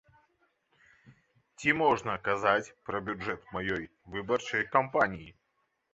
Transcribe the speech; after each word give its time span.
Ці 1.57 1.69
можна 1.83 2.15
казаць 2.27 2.73
пра 2.89 3.03
бюджэт 3.11 3.41
маёй 3.59 3.85
выбарчай 4.17 4.69
кампаніі? 4.79 5.31